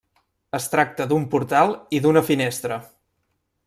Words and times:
Es 0.59 0.65
tracta 0.75 1.07
d'un 1.11 1.29
portal 1.35 1.77
i 1.99 2.03
d'una 2.07 2.27
finestra. 2.33 2.85